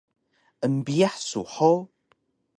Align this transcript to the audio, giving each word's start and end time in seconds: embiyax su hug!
embiyax 0.65 1.15
su 1.29 1.43
hug! 1.53 1.83